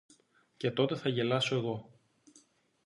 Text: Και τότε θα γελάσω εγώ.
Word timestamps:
Και 0.57 0.71
τότε 0.71 0.95
θα 0.95 1.09
γελάσω 1.09 1.55
εγώ. 1.55 1.99